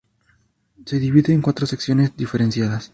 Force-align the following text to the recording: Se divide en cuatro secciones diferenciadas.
Se 0.83 0.97
divide 0.97 1.31
en 1.31 1.43
cuatro 1.43 1.67
secciones 1.67 2.17
diferenciadas. 2.17 2.89